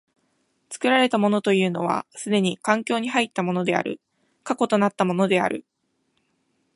[0.71, 4.01] 作られたものというのは既に環境に入ったものである、
[4.43, 5.63] 過去となったものである。